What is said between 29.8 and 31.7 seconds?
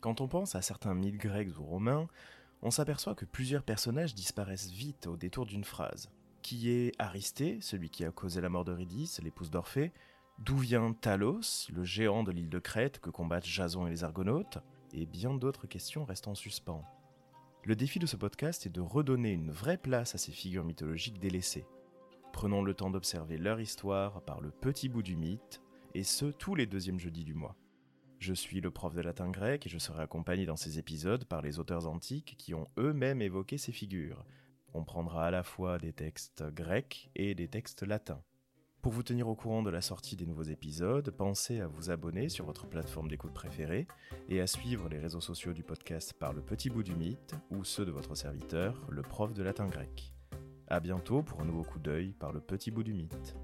accompagné dans ces épisodes par les